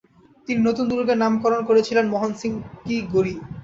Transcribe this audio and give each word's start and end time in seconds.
তিনি 0.47 0.59
নতুন 0.63 0.85
দুর্গের 0.89 1.17
নামকরণ 1.19 1.61
করেছিলেন 1.69 2.05
মহান 2.13 2.31
সিং 2.39 2.51
কি 2.83 2.95
গঢ়ি। 3.13 3.35